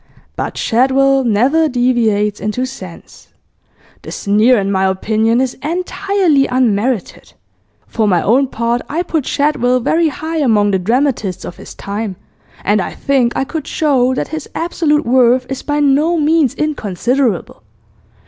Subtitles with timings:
[0.35, 3.27] "But Shadwell never deviates into sense."
[4.01, 7.33] The sneer, in my opinion, is entirely unmerited.
[7.85, 12.15] For my own part, I put Shadwell very high among the dramatists of his time,
[12.63, 17.61] and I think I could show that his absolute worth is by no means inconsiderable.